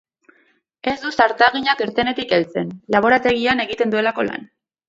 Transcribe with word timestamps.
Ez 0.91 0.95
du 1.03 1.11
zartagina 1.25 1.77
kirtenetik 1.81 2.35
heltzen, 2.39 2.75
laborategian 2.97 3.65
egiten 3.67 3.95
duelako 3.97 4.31
lan. 4.33 4.53